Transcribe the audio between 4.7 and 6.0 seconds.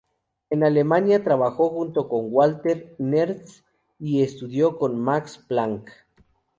con Max Planck.